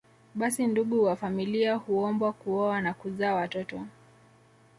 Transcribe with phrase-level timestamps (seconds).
[0.35, 3.81] Basi ndugu wa familia huombwa kuoa na kuzaa watoto